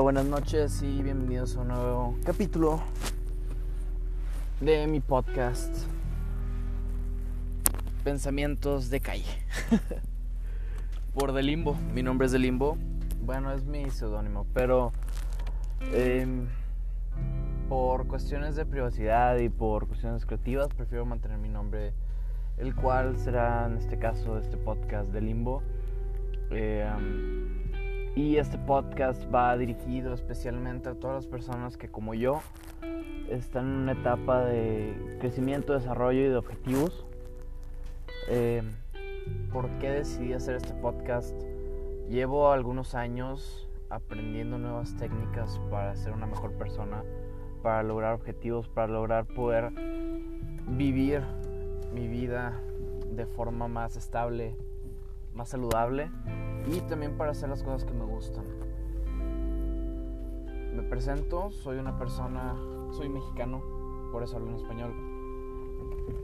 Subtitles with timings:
[0.00, 2.80] Buenas noches y bienvenidos a un nuevo capítulo
[4.60, 5.72] de mi podcast
[8.02, 9.46] Pensamientos de calle.
[11.14, 12.76] Por De Limbo, mi nombre es De Limbo.
[13.24, 14.92] Bueno, es mi seudónimo, pero
[15.92, 16.48] em,
[17.68, 21.92] por cuestiones de privacidad y por cuestiones creativas prefiero mantener mi nombre,
[22.58, 25.62] el cual será en este caso este podcast De Limbo.
[26.50, 27.63] Em,
[28.16, 32.40] y este podcast va dirigido especialmente a todas las personas que como yo
[33.28, 37.04] están en una etapa de crecimiento, desarrollo y de objetivos.
[38.28, 38.62] Eh,
[39.52, 41.34] ¿Por qué decidí hacer este podcast?
[42.08, 47.02] Llevo algunos años aprendiendo nuevas técnicas para ser una mejor persona,
[47.62, 49.72] para lograr objetivos, para lograr poder
[50.68, 51.22] vivir
[51.92, 52.60] mi vida
[53.10, 54.56] de forma más estable,
[55.34, 56.10] más saludable
[56.66, 58.44] y también para hacer las cosas que me gustan.
[60.74, 62.56] Me presento, soy una persona,
[62.92, 63.62] soy mexicano,
[64.12, 65.14] por eso hablo en español.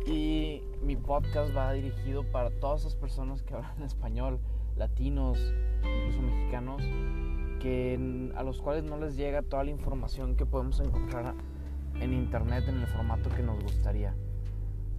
[0.06, 4.40] Y mi podcast va dirigido para todas esas personas que hablan español,
[4.76, 5.38] latinos,
[5.84, 6.82] incluso mexicanos,
[7.60, 11.34] que a los cuales no les llega toda la información que podemos encontrar
[12.00, 14.14] en internet en el formato que nos gustaría.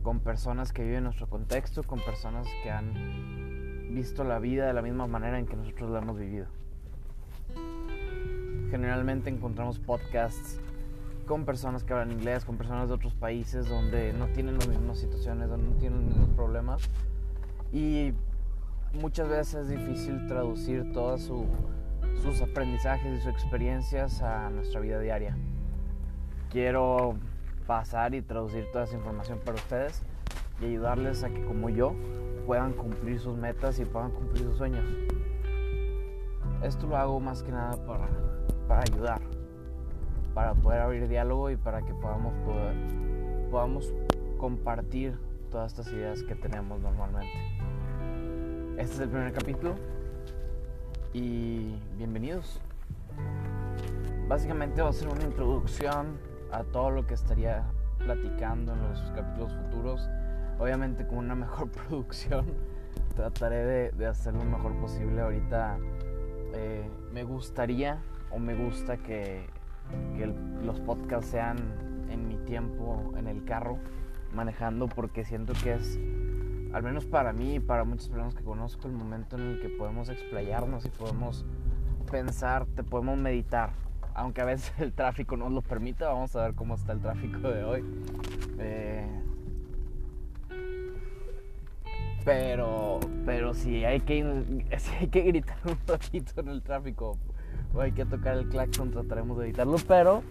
[0.03, 3.50] Con personas que viven nuestro contexto, con personas que han
[3.93, 6.47] visto la vida de la misma manera en que nosotros la hemos vivido.
[8.69, 10.59] Generalmente encontramos podcasts
[11.25, 14.99] con personas que hablan inglés, con personas de otros países donde no tienen las mismas
[14.99, 16.81] situaciones, donde no tienen los mismos problemas.
[17.71, 18.13] Y
[18.93, 25.37] muchas veces es difícil traducir todos sus aprendizajes y sus experiencias a nuestra vida diaria.
[26.49, 27.15] Quiero
[27.67, 30.01] pasar y traducir toda esa información para ustedes
[30.61, 31.95] y ayudarles a que como yo
[32.51, 34.83] puedan cumplir sus metas y puedan cumplir sus sueños.
[36.61, 38.09] Esto lo hago más que nada para,
[38.67, 39.21] para ayudar,
[40.33, 42.75] para poder abrir diálogo y para que podamos, poder,
[43.49, 43.93] podamos
[44.37, 45.17] compartir
[45.49, 47.31] todas estas ideas que tenemos normalmente.
[48.77, 49.75] Este es el primer capítulo
[51.13, 52.59] y bienvenidos.
[54.27, 56.17] Básicamente va a ser una introducción
[56.51, 57.63] a todo lo que estaría
[57.99, 60.09] platicando en los capítulos futuros
[60.61, 62.45] obviamente con una mejor producción
[63.15, 65.77] trataré de, hacer lo mejor posible ahorita
[66.53, 67.99] eh, me gustaría
[68.29, 69.49] o me gusta que,
[70.63, 71.57] los podcasts sean
[72.09, 73.77] en mi tiempo en el carro
[74.33, 75.99] manejando porque siento que es
[76.71, 79.67] al menos para mí y para muchas personas que conozco el momento en el que
[79.67, 81.45] podemos explayarnos y podemos
[82.09, 83.71] pensar, te podemos meditar
[84.13, 86.99] aunque a veces el tráfico no nos lo permita, vamos a ver cómo está el
[86.99, 87.83] tráfico de hoy.
[88.59, 89.20] Eh,
[92.23, 97.17] pero, pero si hay que, si hay que gritar un ratito en el tráfico
[97.73, 100.23] o hay que tocar el claxon, trataremos de evitarlo, pero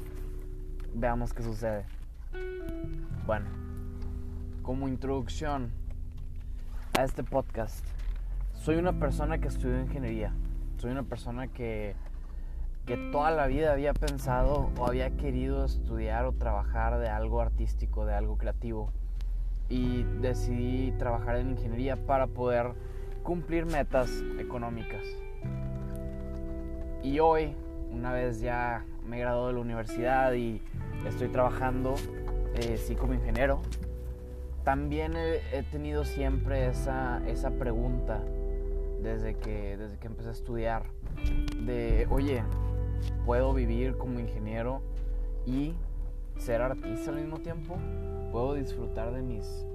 [0.94, 1.84] veamos qué sucede.
[3.26, 3.46] Bueno,
[4.62, 5.70] como introducción
[6.98, 7.84] a este podcast,
[8.54, 10.32] soy una persona que estudió ingeniería.
[10.78, 11.94] Soy una persona que,
[12.86, 18.06] que toda la vida había pensado o había querido estudiar o trabajar de algo artístico,
[18.06, 18.92] de algo creativo
[19.70, 22.72] y decidí trabajar en ingeniería para poder
[23.22, 25.06] cumplir metas económicas.
[27.02, 27.54] Y hoy,
[27.90, 30.60] una vez ya me he graduado de la universidad y
[31.06, 31.94] estoy trabajando,
[32.56, 33.62] eh, sí como ingeniero,
[34.64, 38.20] también he, tenido siempre esa, esa pregunta
[39.00, 40.82] desde que, desde que empecé a estudiar,
[41.64, 42.42] de, oye,
[43.24, 44.82] ¿puedo vivir como ingeniero
[45.46, 45.74] y
[46.36, 47.78] ser artista al mismo tiempo?
[48.30, 49.66] Puedo disfrutar de mis,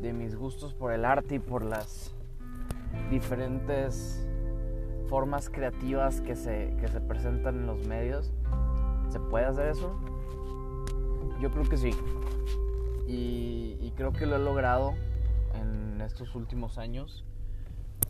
[0.00, 2.14] de mis gustos por el arte y por las
[3.10, 4.26] diferentes
[5.08, 8.32] formas creativas que se, que se presentan en los medios.
[9.10, 9.96] ¿Se puede hacer eso?
[11.40, 11.90] Yo creo que sí.
[13.06, 14.94] Y, creo que lo he logrado
[15.60, 17.24] en estos últimos años.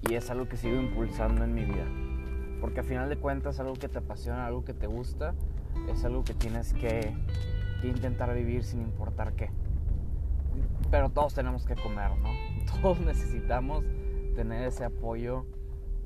[0.08, 1.86] Y es algo que sigo impulsando en mi vida.
[2.60, 5.34] Porque a final de cuentas algo que te apasiona, algo que te gusta,
[5.88, 7.12] es algo que tienes que
[7.82, 9.50] intentar vivir sin importar qué
[10.90, 12.30] pero todos tenemos que comer, ¿no?
[12.82, 13.84] Todos necesitamos
[14.34, 15.46] tener ese apoyo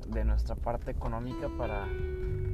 [0.07, 1.87] de nuestra parte económica para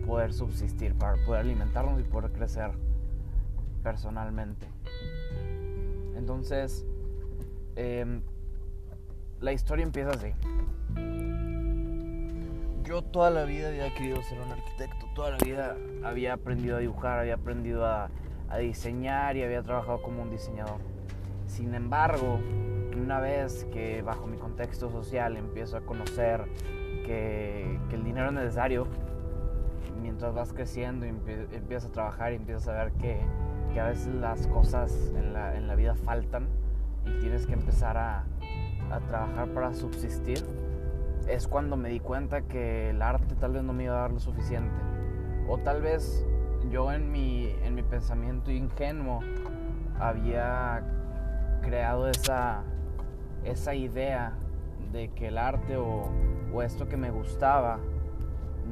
[0.05, 2.71] poder subsistir, para poder alimentarnos y poder crecer
[3.83, 4.67] personalmente.
[6.15, 6.85] Entonces,
[7.75, 8.21] em,
[9.39, 10.33] la historia empieza así.
[12.83, 16.79] Yo toda la vida había querido ser un arquitecto, toda la vida había aprendido a
[16.79, 18.09] dibujar, había aprendido a
[18.59, 20.79] diseñar y había trabajado como un diseñador
[21.51, 22.39] sin embargo,
[22.95, 26.45] una vez que bajo mi contexto social empiezo a conocer
[27.05, 28.87] que, el dinero es necesario,
[30.01, 33.19] mientras vas creciendo y empiezas a trabajar y empiezas a ver que,
[33.73, 36.47] que a veces las cosas en la, en la, vida faltan
[37.05, 38.23] y tienes que empezar a,
[38.89, 40.39] a trabajar para subsistir,
[41.27, 44.11] es cuando me di cuenta que el arte tal vez no me iba a dar
[44.11, 44.79] lo suficiente.
[45.49, 46.25] O tal vez
[46.71, 49.19] yo en mi, en mi pensamiento ingenuo
[49.99, 51.00] había
[51.61, 52.63] creado esa,
[53.43, 54.33] esa idea
[54.91, 56.09] de que el arte o,
[56.53, 57.79] o esto que me gustaba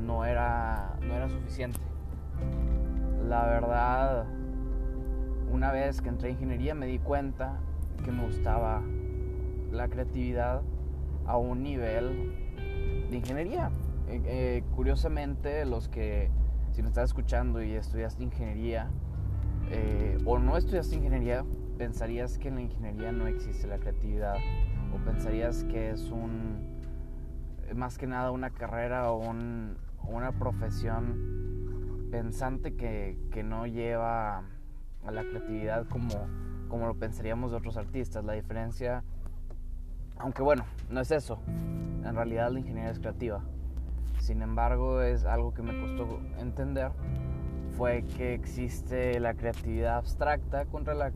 [0.06, 1.80] no era, no era suficiente.
[3.28, 4.26] La verdad,
[5.52, 7.60] una vez que entré a ingeniería me di cuenta
[8.04, 8.82] que me gustaba
[9.72, 10.62] la creatividad
[11.26, 12.36] a un nivel
[13.10, 13.70] de ingeniería.
[14.08, 16.30] Eh, eh, curiosamente, los que,
[16.72, 18.90] si me estás escuchando y estudiaste ingeniería,
[19.70, 21.46] eh, o no estudiaste ingeniería,
[21.80, 24.36] pensarías que en la ingeniería no existe la creatividad,
[24.94, 26.78] o pensarías que es un,
[27.74, 34.44] más que nada una carrera o un, una profesión pensante que, que, no lleva
[35.06, 36.10] a la creatividad como,
[36.68, 38.26] como lo pensaríamos de otros artistas.
[38.26, 39.06] La diferencia,
[40.18, 41.40] aunque bueno, no es eso.
[41.48, 43.42] En realidad la ingeniería es creativa.
[44.20, 46.92] Sin embargo, es algo que me costó entender.
[47.78, 51.12] Fue que existe la creatividad abstracta contra la,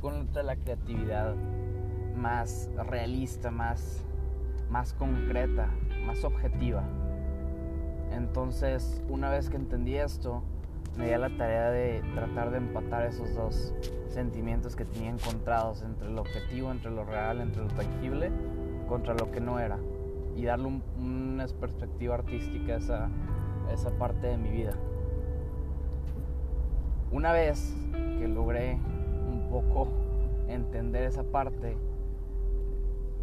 [0.00, 1.34] contra la creatividad
[2.16, 4.04] más realista, más,
[4.70, 5.68] más concreta,
[6.06, 6.82] más objetiva.
[8.12, 10.42] Entonces, una vez que entendí esto,
[10.96, 13.74] me di a la tarea de tratar de empatar esos dos
[14.08, 18.30] sentimientos que tenía encontrados entre lo objetivo, entre lo real, entre lo tangible,
[18.88, 19.78] contra lo que no era.
[20.36, 23.08] Y darle una perspectiva artística a esa,
[23.68, 24.72] a esa parte de mi vida.
[27.12, 27.74] Una vez
[28.18, 28.78] que logré
[29.50, 29.88] poco
[30.48, 31.76] entender esa parte,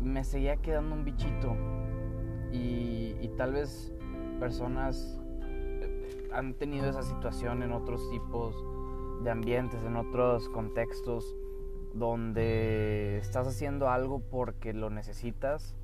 [0.01, 1.55] me seguía quedando un bichito.
[2.51, 3.93] Y, tal vez
[4.39, 8.55] personas eh, han tenido esa situación en otros tipos
[9.23, 11.35] de ambientes, en otros contextos,
[11.93, 15.75] donde estás haciendo algo porque lo necesitas,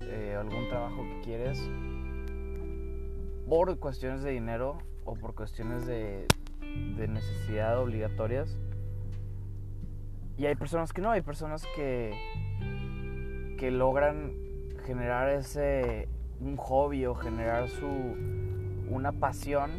[0.00, 1.58] eh, algún trabajo que quieres,
[3.48, 6.28] por cuestiones de dinero o por cuestiones de
[7.08, 8.56] necesidad obligatorias.
[10.38, 12.14] Y hay personas que no, hay personas que,
[13.58, 14.34] que logran
[14.84, 16.08] generar ese,
[16.40, 17.86] un hobby o generar su
[18.88, 19.70] una pasión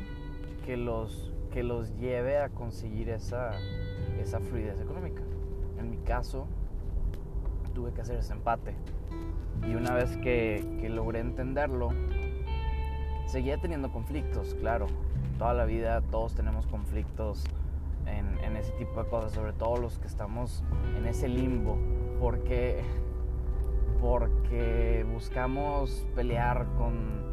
[0.65, 3.51] que los que los lleve a conseguir esa,
[4.19, 5.21] esa fluidez económica.
[5.79, 6.45] En mi caso,
[7.73, 8.75] tuve que hacer ese empate.
[9.67, 11.89] Y una vez que, que logré entenderlo,
[13.25, 14.87] seguía teniendo conflictos, claro.
[15.39, 17.43] Toda la vida todos tenemos conflictos
[18.07, 20.63] en, en, ese tipo de cosas, sobre todo los que estamos
[20.97, 21.77] en ese limbo,
[22.19, 22.83] porque
[24.01, 27.25] porque buscamos pelear con,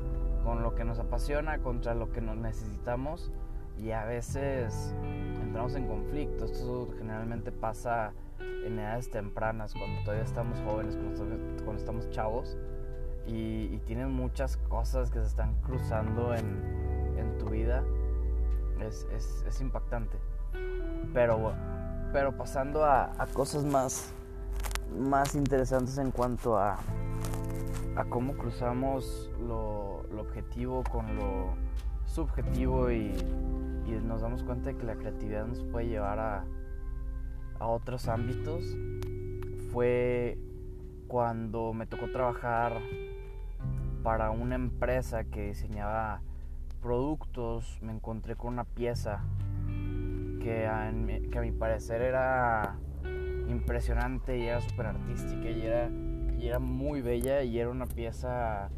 [0.63, 3.33] lo que nos apasiona contra lo que nos necesitamos
[3.79, 4.95] y a veces
[5.43, 6.45] entramos en conflicto.
[6.45, 8.13] Esto generalmente pasa
[8.65, 12.57] en edades tempranas, cuando todavía estamos jóvenes, cuando, estamos chavos
[13.27, 16.83] y, y muchas cosas que se están cruzando en,
[17.39, 17.83] tu vida.
[18.81, 19.07] Es,
[19.47, 20.19] es, impactante.
[21.15, 21.55] Pero,
[22.13, 24.15] pero pasando a cosas más
[24.99, 26.79] más interesantes en cuanto a,
[27.97, 31.55] a cómo cruzamos lo, objetivo con lo
[32.07, 33.13] subjetivo y,
[34.05, 36.45] nos damos cuenta de que la creatividad nos puede llevar a,
[37.61, 38.65] a otros ámbitos
[39.71, 40.37] fue
[41.07, 42.81] cuando me tocó trabajar
[44.03, 46.23] para una empresa que diseñaba
[46.83, 49.23] productos, me encontré con una pieza
[50.45, 50.93] que a
[51.41, 52.77] mi parecer era
[53.49, 55.63] impresionante y era súper artística y
[56.47, 58.69] era, muy bella y era una pieza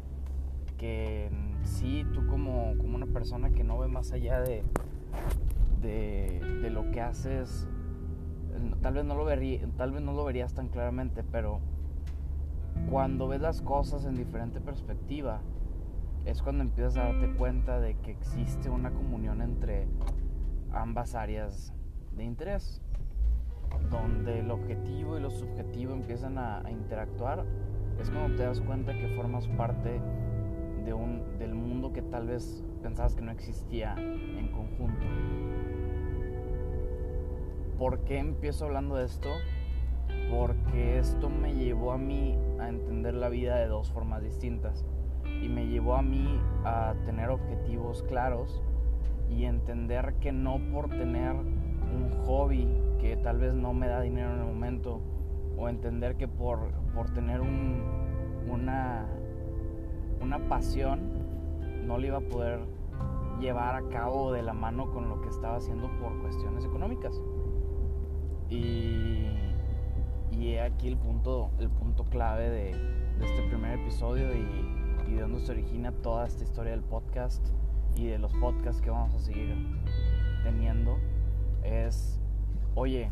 [0.77, 1.29] que
[1.63, 4.63] sí, tú como, una persona que no ve más allá de,
[6.71, 7.67] lo que haces,
[8.81, 9.15] tal vez no
[10.13, 11.59] lo verías tan claramente, pero
[12.89, 15.41] cuando ves las cosas en diferente perspectiva,
[16.23, 19.87] es cuando empiezas a darte cuenta de que existe una comunión entre
[20.71, 21.73] ambas áreas
[22.15, 22.81] de interés
[23.89, 27.45] donde el objetivo y lo subjetivo empiezan a, interactuar,
[27.99, 30.01] es cuando te das cuenta que formas parte
[30.85, 35.05] de un, del mundo que tal vez pensabas que no existía en conjunto.
[37.77, 39.29] ¿Por qué empiezo hablando de esto?
[40.31, 44.85] Porque esto me llevó a mí a entender la vida de dos formas distintas
[45.25, 48.61] y me llevó a mí a tener objetivos claros
[49.29, 52.67] y entender que no por tener un hobby
[52.99, 55.01] que tal vez no me da dinero en el momento
[55.57, 57.81] o entender que por, por tener un,
[58.49, 59.07] una,
[60.21, 60.99] una pasión
[61.85, 62.59] no le iba a poder
[63.39, 67.21] llevar a cabo de la mano con lo que estaba haciendo por cuestiones económicas.
[68.49, 69.27] Y,
[70.31, 75.21] y he aquí el punto, el punto clave de, este primer episodio y, y de
[75.21, 77.43] dónde se origina toda esta historia del podcast
[77.97, 79.55] y de los podcasts que vamos a seguir
[80.43, 80.97] teniendo
[81.63, 82.19] es,
[82.75, 83.09] oye,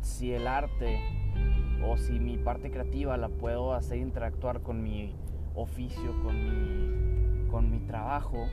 [0.00, 0.98] si el arte
[1.86, 5.14] o si mi parte creativa la puedo hacer interactuar con mi
[5.54, 8.46] oficio, con mi, con mi trabajo,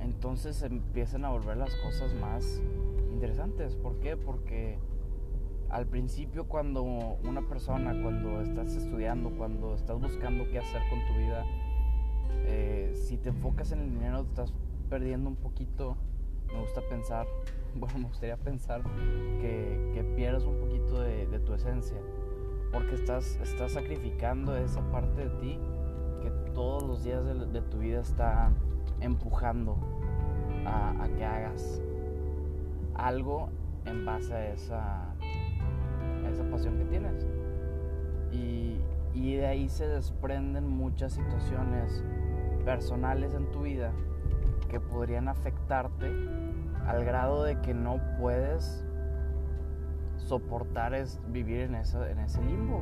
[0.00, 2.62] entonces empiezan a volver las cosas más
[3.12, 3.76] interesantes.
[3.76, 4.16] ¿Por qué?
[4.16, 4.78] Porque
[5.68, 11.18] al principio cuando una persona, cuando estás estudiando, cuando estás buscando qué hacer con tu
[11.18, 11.44] vida,
[12.46, 14.52] eh, si te enfocas en el dinero, estás
[14.88, 15.96] perdiendo un poquito.
[16.52, 17.26] Me gusta pensar,
[17.74, 18.82] bueno, me gustaría pensar
[19.40, 21.96] que, pierdes un poquito de, tu esencia,
[22.72, 25.58] porque estás, estás sacrificando esa parte de ti
[26.20, 28.52] que todos los días de, tu vida está
[29.00, 29.78] empujando
[30.66, 31.80] a, que hagas
[32.94, 33.48] algo
[33.86, 35.14] en base a esa,
[36.30, 37.26] esa pasión que tienes.
[38.30, 38.76] Y,
[39.14, 42.04] y de ahí se desprenden muchas situaciones
[42.64, 43.92] personales en tu vida
[44.68, 46.10] que podrían afectarte
[46.86, 48.84] al grado de que no puedes
[50.16, 52.80] soportar es vivir en, en ese limbo,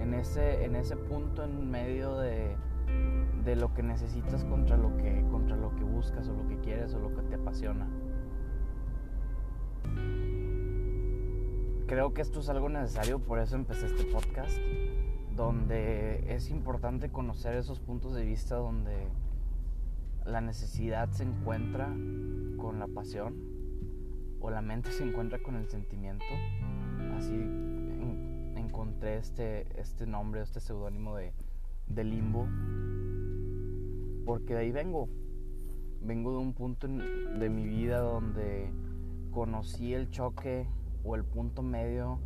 [0.00, 2.56] en ese, en ese punto en medio de,
[3.44, 6.94] de lo que necesitas contra lo que, contra lo que buscas o lo que quieres
[6.94, 7.86] o lo que te apasiona.
[11.86, 14.58] Creo que esto es algo necesario, por eso empecé este podcast
[15.36, 19.08] donde es importante conocer esos puntos de vista donde
[20.24, 21.88] la necesidad se encuentra
[22.56, 23.34] con la pasión
[24.40, 26.24] o la mente se encuentra con el sentimiento.
[27.16, 31.32] Así en, encontré este, este nombre, este seudónimo de,
[31.88, 32.46] de, limbo,
[34.24, 35.08] porque de ahí vengo.
[36.00, 38.70] Vengo de un punto de mi vida donde
[39.30, 40.66] conocí el choque
[41.02, 42.18] o el punto medio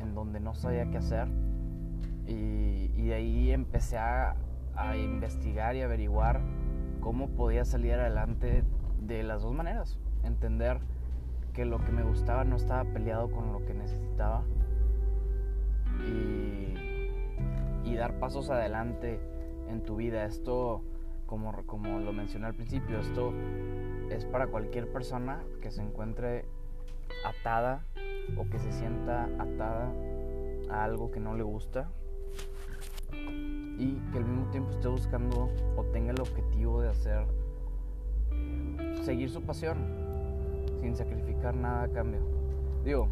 [0.00, 1.28] en donde no sabía qué hacer
[2.26, 4.36] y, de ahí empecé a,
[4.74, 6.40] a, investigar y averiguar
[7.00, 8.64] cómo podía salir adelante
[9.00, 9.98] de las dos maneras.
[10.22, 10.80] Entender
[11.52, 14.42] que lo que me gustaba no estaba peleado con lo que necesitaba.
[16.08, 16.74] Y,
[17.84, 19.20] y dar pasos adelante
[19.68, 20.24] en tu vida.
[20.24, 20.82] Esto,
[21.26, 23.32] como, como lo mencioné al principio, esto
[24.10, 26.46] es para cualquier persona que se encuentre
[27.24, 27.84] atada
[28.36, 29.92] o que se sienta atada
[30.70, 31.90] a algo que no le gusta
[33.78, 37.26] y que al mismo tiempo esté buscando o tenga el objetivo de hacer,
[38.30, 39.78] eh, seguir su pasión
[40.80, 42.20] sin sacrificar nada a cambio.
[42.84, 43.08] Digo,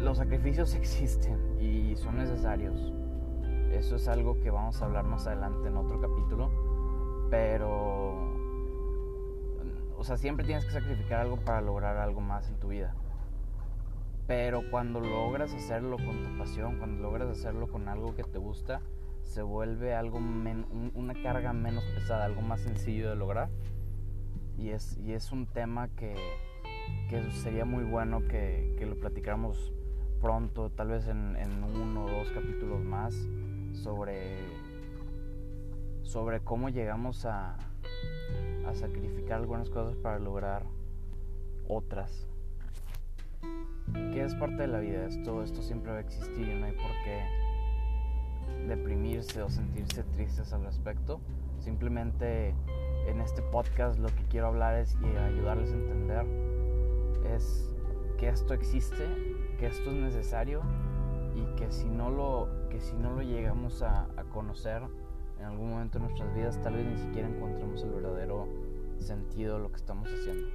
[0.00, 2.92] los sacrificios existen y son necesarios.
[3.72, 6.50] Eso es algo que vamos a hablar más adelante en otro capítulo,
[7.30, 8.16] pero,
[9.96, 12.94] o sea, siempre tienes que sacrificar algo para lograr algo más en tu vida.
[14.28, 18.82] Pero cuando logras hacerlo con tu pasión, cuando logras hacerlo con algo que te gusta,
[19.22, 23.48] se vuelve algo una carga menos pesada, algo más sencillo de lograr.
[24.58, 26.14] Y es, y es un tema que,
[27.08, 29.72] que sería muy bueno que, que, lo platicáramos
[30.20, 33.14] pronto, tal vez en, en, uno o dos capítulos más,
[33.72, 34.40] sobre,
[36.02, 37.56] sobre cómo llegamos a,
[38.66, 40.66] a sacrificar algunas cosas para lograr
[41.66, 42.27] otras
[44.12, 45.06] que es parte de la vida.
[45.06, 47.22] Esto, esto siempre va a existir y no hay por qué
[48.66, 51.20] deprimirse o sentirse tristes al respecto.
[51.58, 52.54] Simplemente
[53.06, 56.26] en este podcast lo que quiero hablar es y ayudarles a entender
[57.34, 57.74] es
[58.18, 59.04] que esto existe,
[59.58, 60.62] que esto es necesario
[61.34, 64.82] y que si no lo, que si no lo llegamos a, conocer
[65.38, 68.48] en algún momento de nuestras vidas, tal vez ni siquiera encontremos el verdadero
[68.98, 70.48] sentido de lo que estamos haciendo.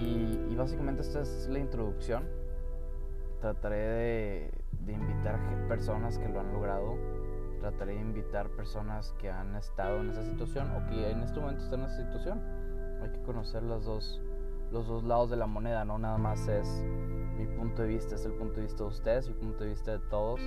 [0.00, 2.24] Y, y, básicamente esta es la introducción.
[3.40, 4.50] Trataré de,
[4.84, 6.96] de, invitar personas que lo han logrado.
[7.60, 11.64] Trataré de invitar personas que han estado en esa situación o que en este momento
[11.64, 12.40] están en esa situación.
[13.02, 14.20] Hay que conocer los dos,
[14.70, 16.84] los dos lados de la moneda, no nada más es
[17.36, 19.92] mi punto de vista, es el punto de vista de ustedes, el punto de vista
[19.92, 20.40] de todos.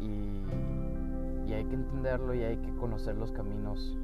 [0.00, 0.44] Y,
[1.46, 3.96] y hay que entenderlo y hay que conocer los caminos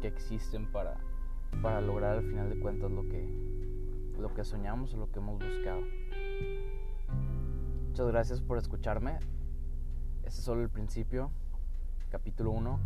[0.00, 0.98] que existen para,
[1.62, 3.51] para lograr al final de cuentas lo que,
[4.18, 5.80] lo que soñamos o lo que hemos buscado.
[7.88, 9.18] Muchas gracias por escucharme.
[10.24, 11.30] Este es solo el principio,
[12.10, 12.80] capítulo 1.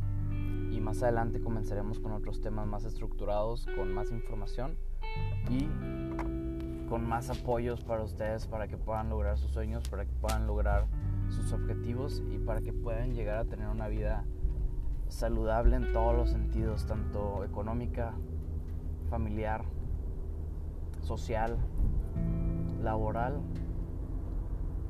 [0.72, 4.76] Y más adelante comenzaremos con otros temas más estructurados, con más información
[5.48, 5.68] y
[6.88, 10.86] con más apoyos para ustedes para que puedan lograr sus sueños, para que puedan lograr
[11.28, 14.24] sus objetivos y para que puedan llegar a tener una vida
[15.08, 18.14] saludable en todos los sentidos, tanto económica,
[19.08, 19.64] familiar,
[21.06, 21.56] social,
[22.82, 23.40] laboral,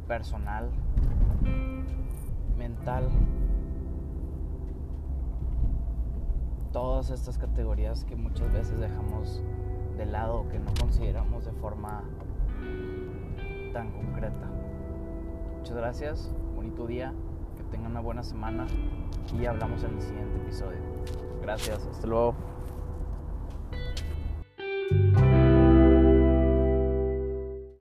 [0.08, 0.70] personal,
[2.56, 3.08] mental.
[6.72, 9.42] Todas estas categorías que muchas veces dejamos
[9.98, 12.02] de lado que no consideramos de forma
[13.72, 14.50] tan concreta.
[15.58, 17.12] Muchas gracias, bonito día,
[17.56, 18.66] que tengan una buena semana
[19.38, 20.80] y hablamos en el siguiente episodio.
[21.42, 22.34] Gracias, hasta luego.